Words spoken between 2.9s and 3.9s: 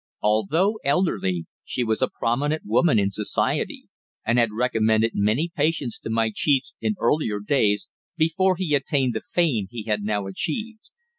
in society,